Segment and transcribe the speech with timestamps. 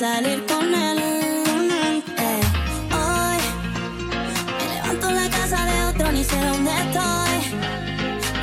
[0.00, 0.98] Salir con él.
[2.98, 3.38] Hoy
[4.58, 7.34] me levanto en la casa de otro, ni sé dónde estoy.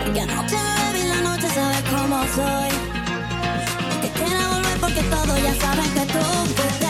[0.04, 2.70] Porque anoche bebí la noche, sabes cómo soy.
[4.02, 6.87] Que quiera volver porque todos ya saben que tú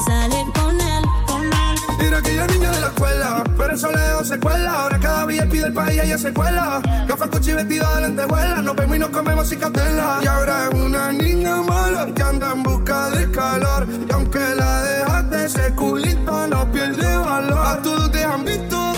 [0.00, 2.06] salir con él, con él.
[2.06, 4.72] Era aquella niña de la escuela, pero eso lejos se cuela.
[4.82, 6.80] Ahora cada día pide el país y ella se cuela.
[7.06, 8.62] Gafas, coche y vestido de lentejuela.
[8.62, 10.20] Nos vemos y nos comemos sin catela.
[10.22, 13.86] Y ahora es una niña mala que anda en busca de calor.
[14.08, 17.66] Y aunque la dejaste, ese culito no pierde valor.
[17.66, 18.92] A todos te han visto.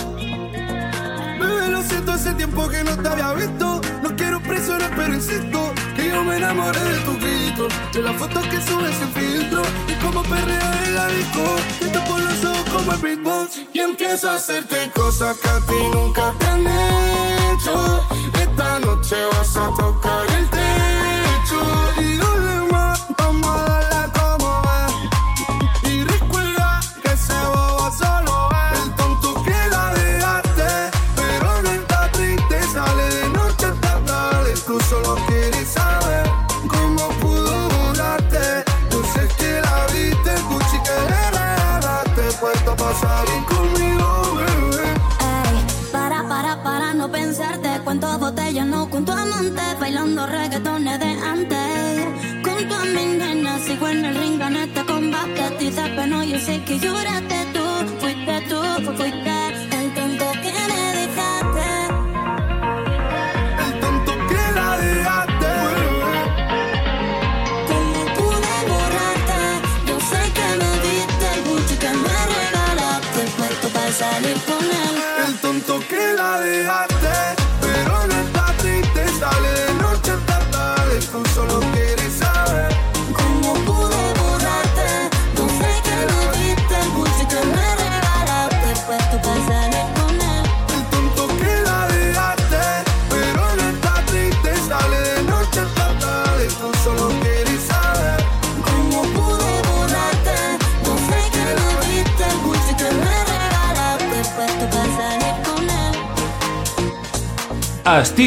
[1.40, 3.80] Bebé, lo siento, hace tiempo que no te había visto.
[4.02, 5.72] No quiero presionar, pero insisto
[6.12, 7.68] yo me enamoré de tu grito.
[7.92, 9.62] De la foto que subes sin filtro.
[9.88, 11.56] Y como perrea en la disco.
[11.78, 13.60] Que te por los ojos como el beatbox.
[13.72, 18.06] Y empiezo a hacerte cosas que a ti nunca te han hecho.
[18.40, 20.71] Esta noche vas a tocar el techo.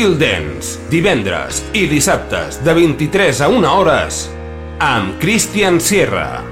[0.05, 4.19] Estil Dance, divendres i dissabtes de 23 a 1 hores
[4.77, 6.43] amb Christian Sierra.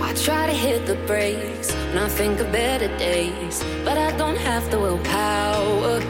[0.00, 4.38] I try to hit the brakes when I think of better days, but I don't
[4.38, 6.00] have the willpower.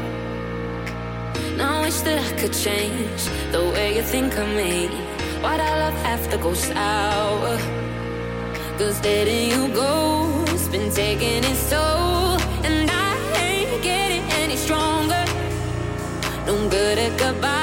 [1.59, 4.87] Now I wish that I could change the way you think of me.
[5.43, 7.59] Why'd our love have to go sour?
[8.79, 12.06] Cause you go's been taking its toll,
[16.97, 17.56] good at goodbyes,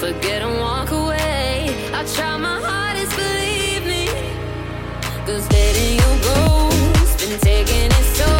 [0.00, 1.68] forget and walk away.
[1.92, 4.06] I try my hardest, believe me.
[5.26, 8.39] Cause letting you go's been taking its toll,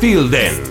[0.00, 0.67] Fielden.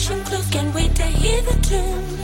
[0.00, 2.18] direction clues, can't wait to hear the tune.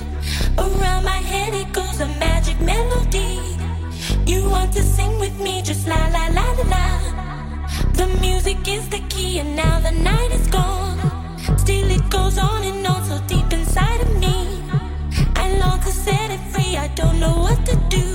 [0.59, 3.38] Around my head it goes a magic melody.
[4.26, 7.66] You want to sing with me, just la la la la la.
[7.92, 10.99] The music is the key, and now the night is gone.
[11.59, 14.62] Still it goes on and on, so deep inside of me.
[15.37, 18.05] I long to set it free, I don't know what to do.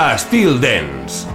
[0.00, 1.29] Estil Dens.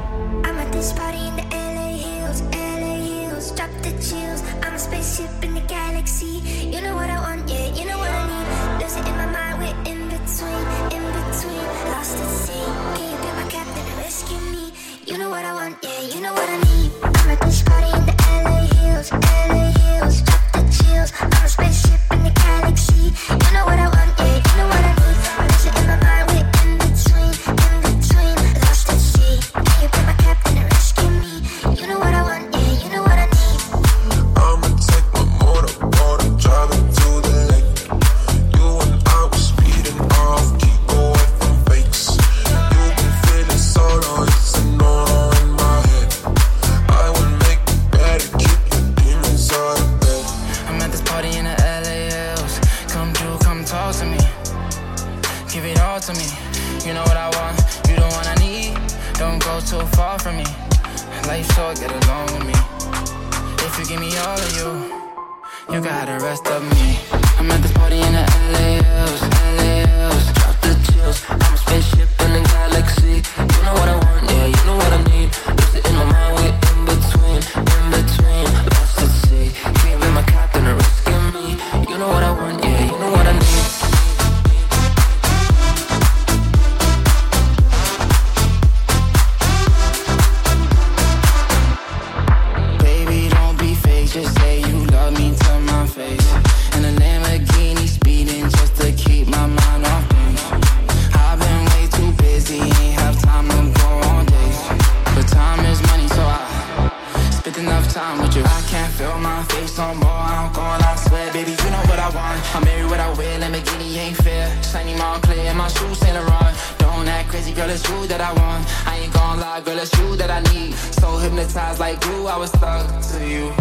[109.86, 110.10] no more.
[110.10, 112.38] I don't go on, I swear, baby, you know what I want.
[112.56, 114.46] I'm married, what I wear, Lamborghini ain't fair.
[114.64, 116.56] Shiny mom clear, my shoes Saint Laurent.
[116.78, 118.64] Don't act crazy, girl, it's you that I want.
[118.88, 120.74] I ain't gon' lie, girl, it's you that I need.
[121.00, 123.54] So hypnotized like glue, I was stuck to you,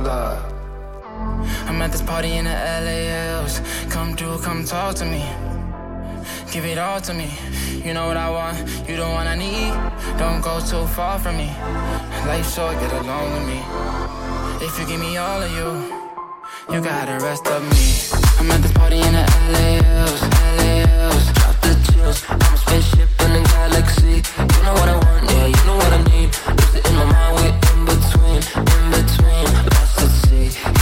[0.00, 0.40] love.
[1.68, 3.60] I'm at this party in the LALs.
[3.88, 5.24] Come through, come talk to me.
[6.52, 7.30] Give it all to me.
[7.84, 8.58] You know what I want,
[8.88, 9.72] you the one I need.
[10.18, 11.50] Don't go too far from me.
[12.26, 14.21] Life's short, get along with me.
[14.64, 15.66] If you give me all of you,
[16.72, 17.82] you got the rest of me.
[18.38, 20.22] I'm at this party in the LAOs,
[20.56, 21.32] LAOs.
[21.34, 22.24] Drop the chills.
[22.28, 24.22] I'm a spaceship in a galaxy.
[24.38, 26.30] You know what I want, yeah, you know what I need.
[26.46, 29.46] Lose it in my mind, we're in between, in between.
[29.66, 30.81] Lost at sea.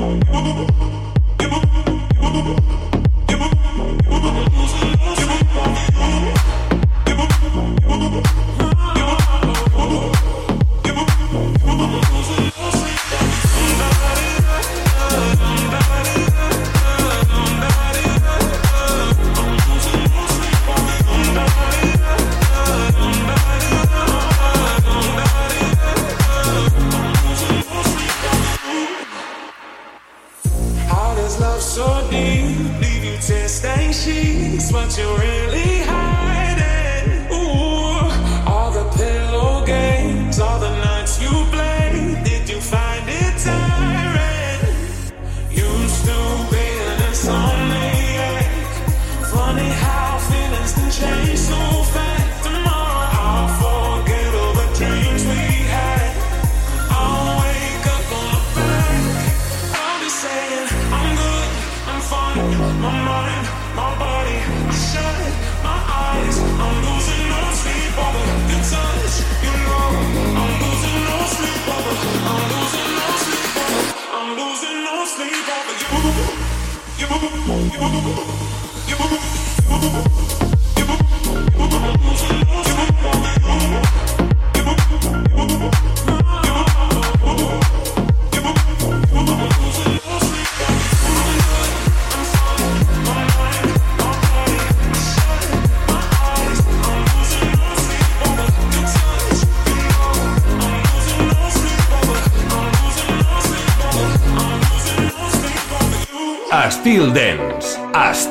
[0.00, 0.30] you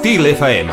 [0.09, 0.69] Styl FM.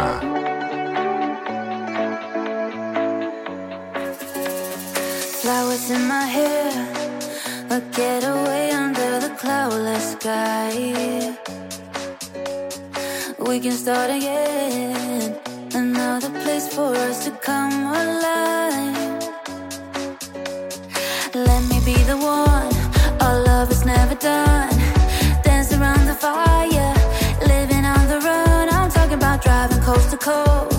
[5.43, 6.73] Flowers in my hair,
[7.69, 11.37] a getaway under the cloudless sky.
[13.47, 15.39] We can start again,
[15.75, 19.23] another place for us to come alive.
[21.35, 22.73] Let me be the one,
[23.21, 24.76] our love is never done.
[29.97, 30.76] obstacle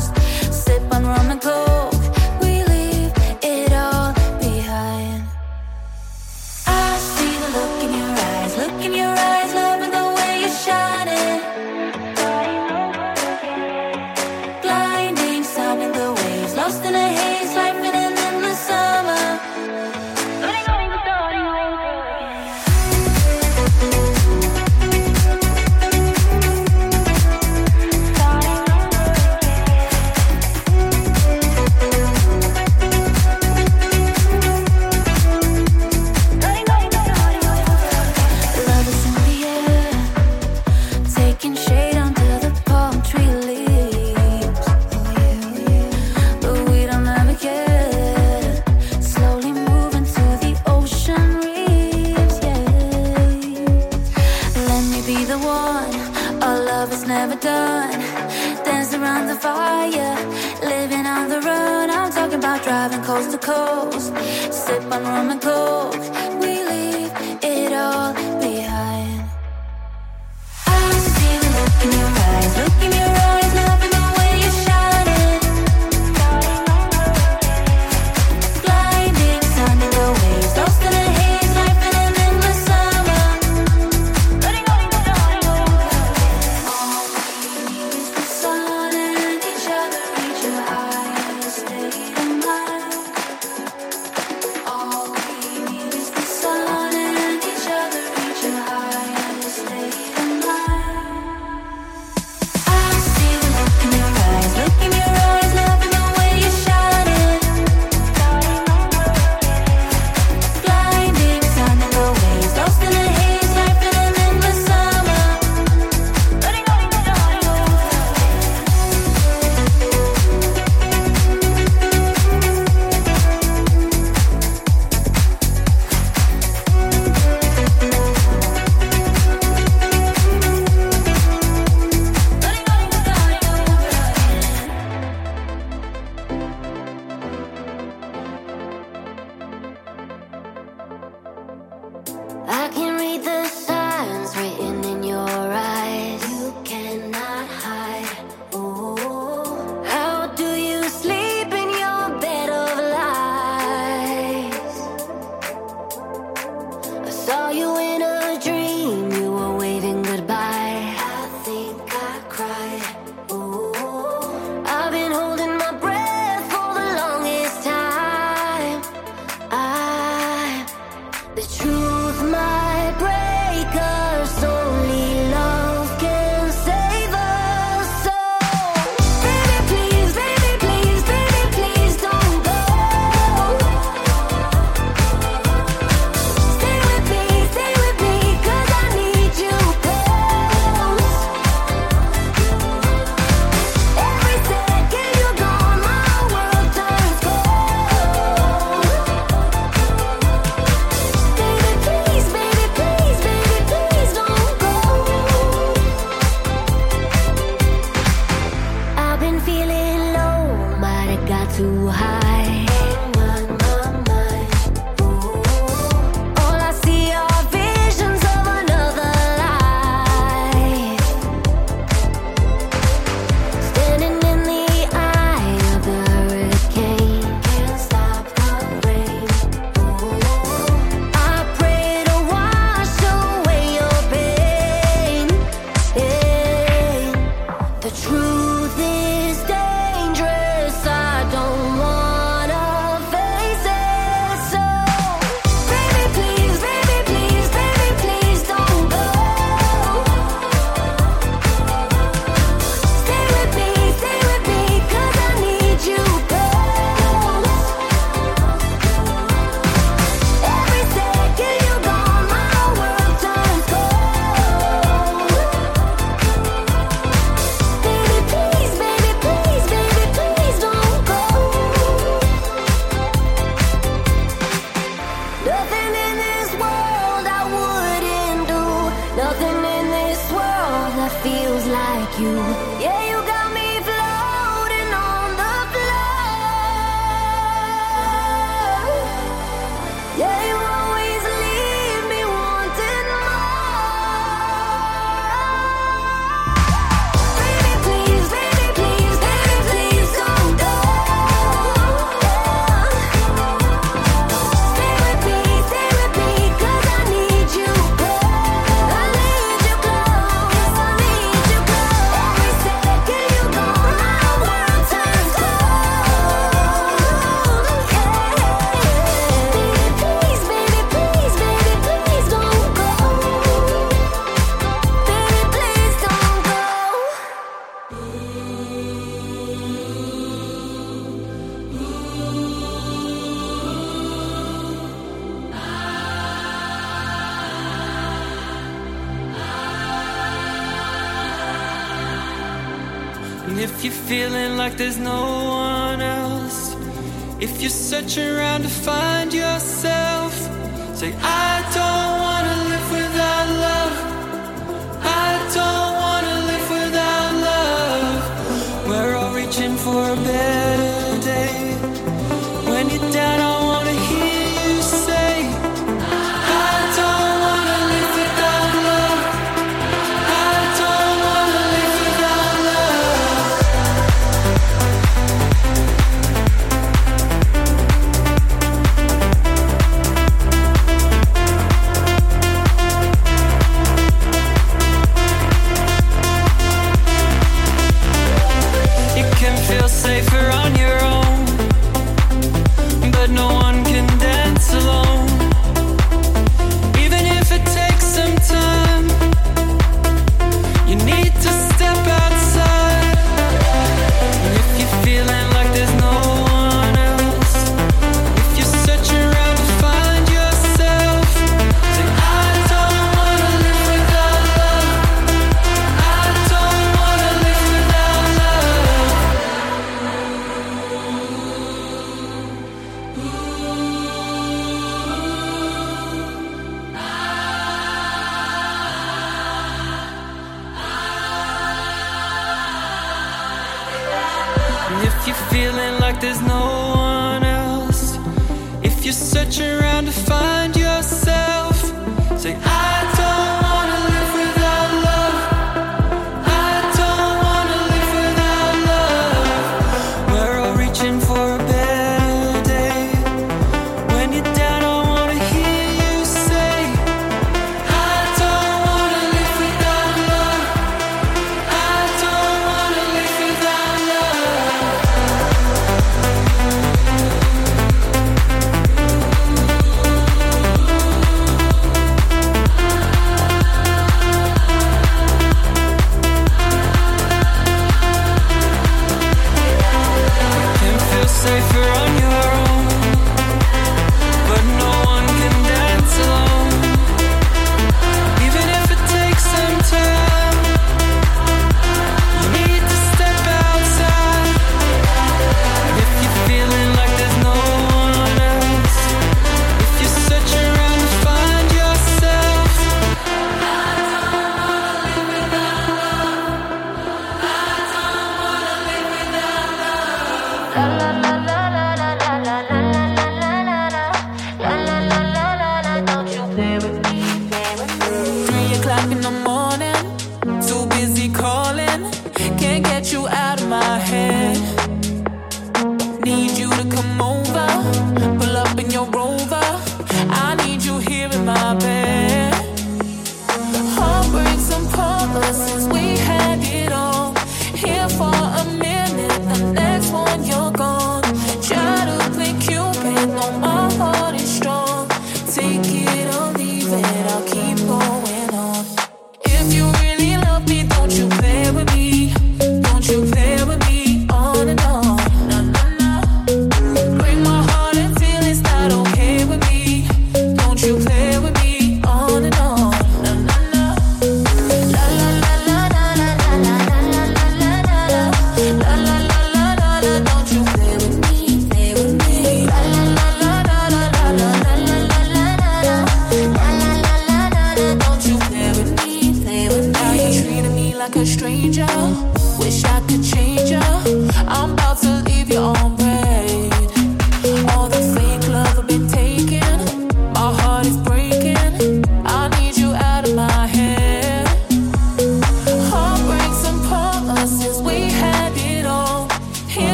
[63.18, 64.14] coast to coast,
[64.54, 65.97] sip on rum and coke.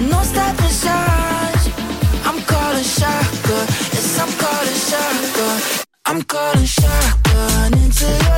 [0.00, 1.72] no stopping inside.
[2.24, 5.60] I'm calling shotgun, yes, I'm calling shotgun.
[6.06, 8.31] I'm calling shotgun into your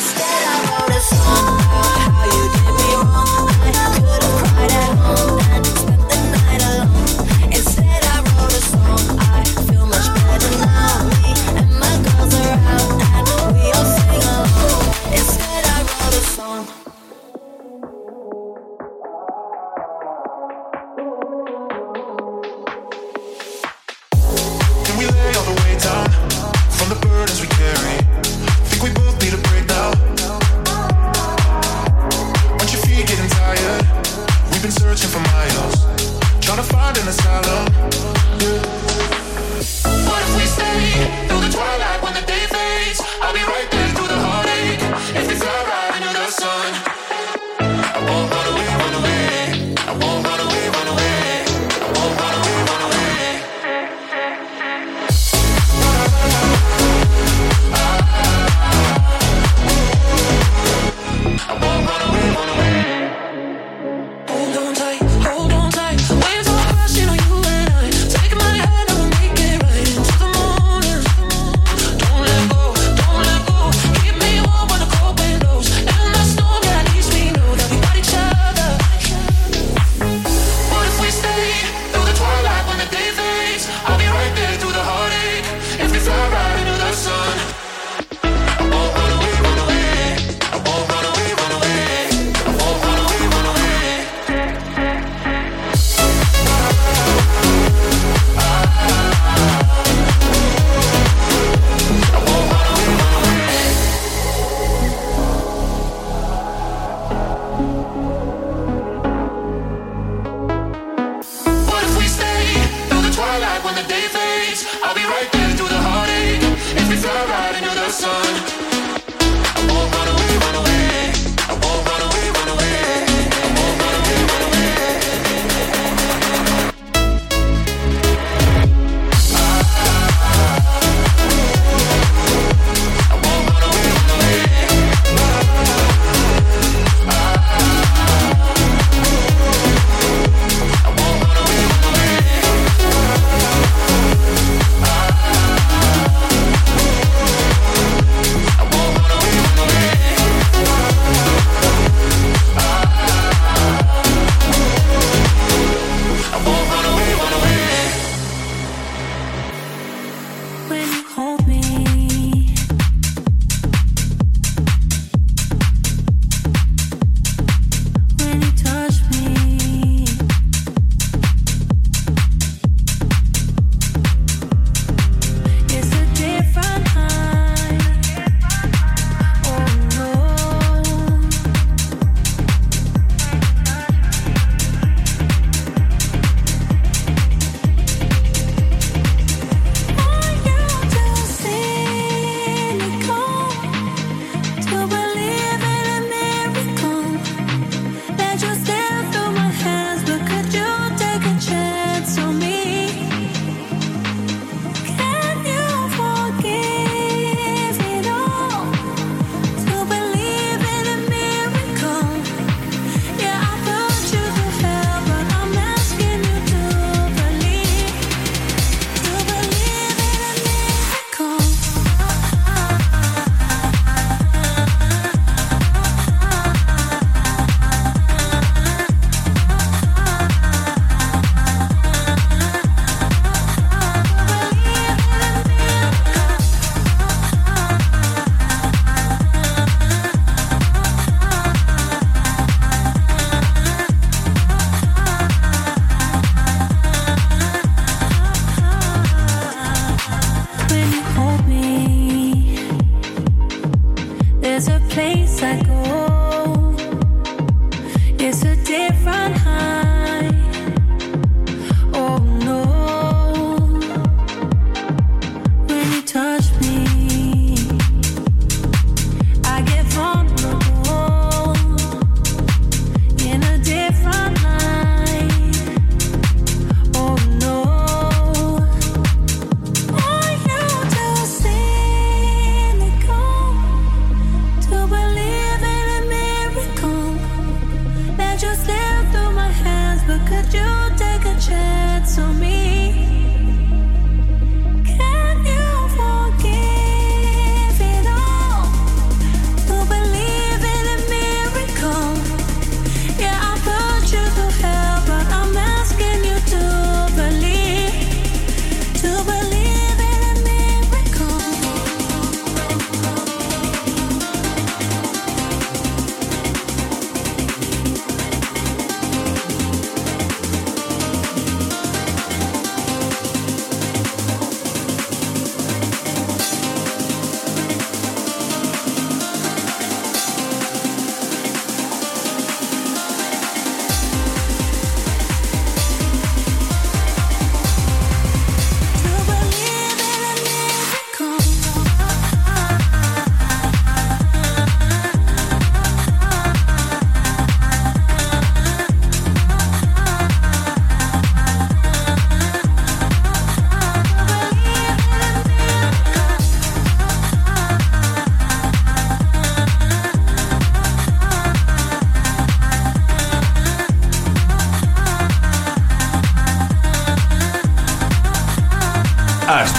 [0.00, 1.69] Instead, I wrote a song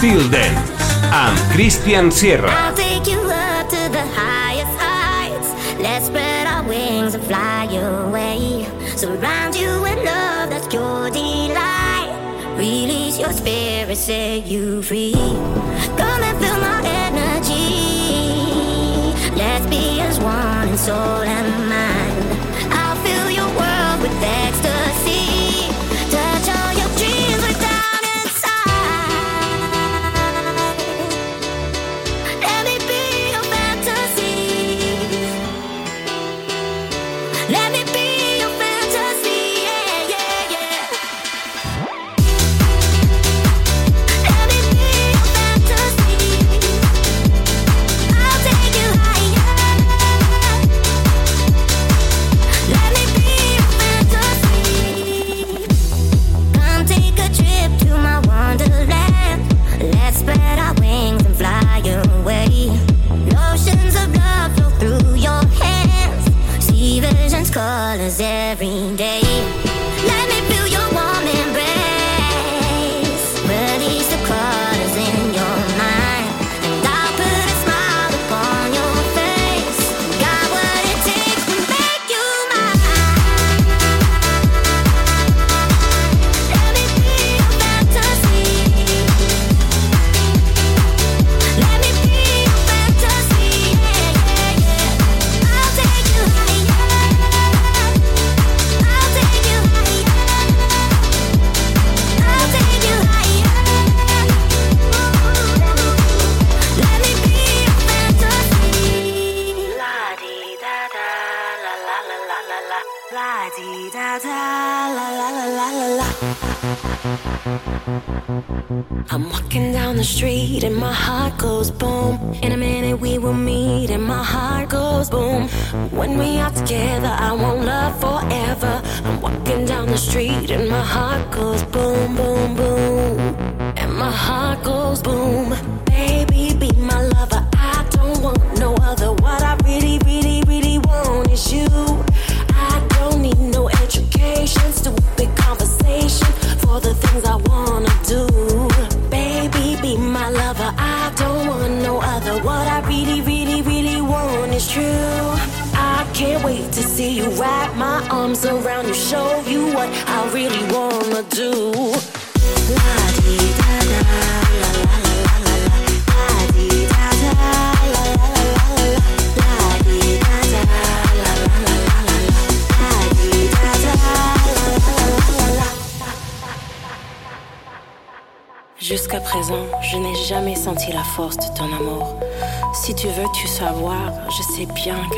[0.02, 2.50] Field Days amb Christian Sierra.
[2.50, 5.54] I'll take you up to the highest heights.
[5.78, 8.66] Let's spread our wings and fly away.
[8.98, 12.10] Surround you with love that's your delight.
[12.58, 15.14] Release your spirit, set you free.
[15.14, 17.70] Come and feel my energy.
[19.38, 22.01] Let's be as one in soul and mind.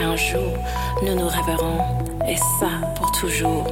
[0.04, 0.54] qu'un jour
[1.02, 1.80] nous nous rêverons,
[2.28, 3.66] et ça pour toujours.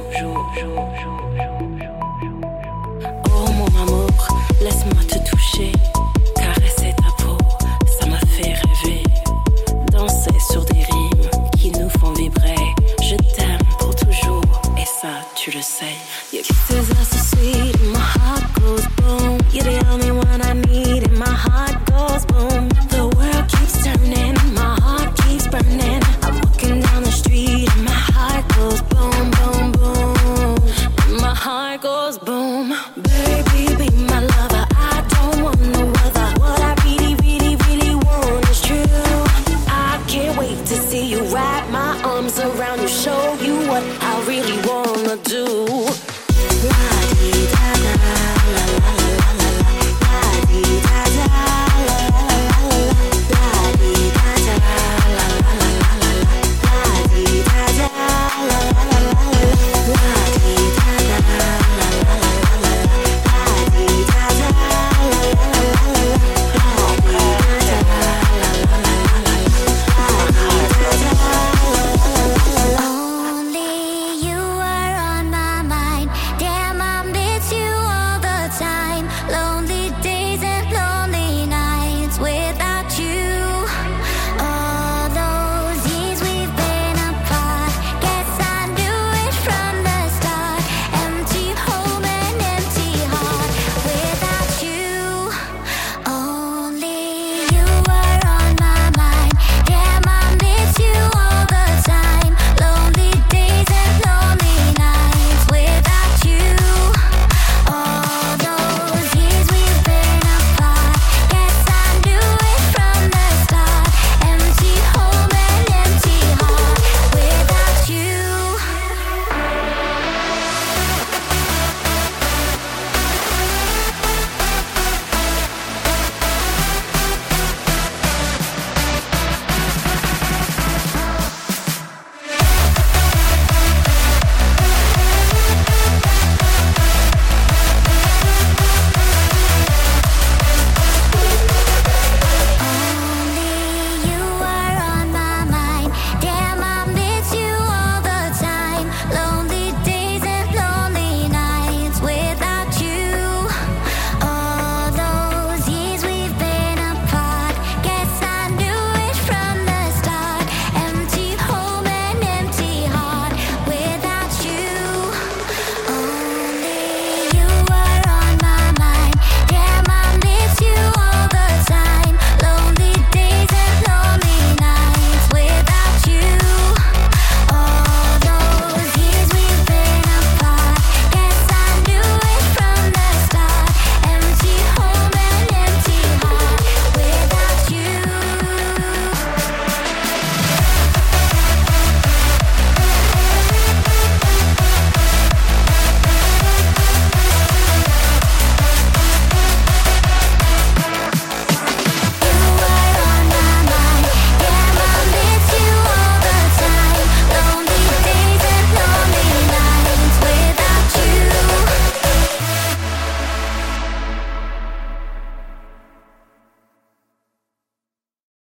[3.26, 4.08] Oh mon amour,
[4.60, 5.72] laisse-moi te toucher.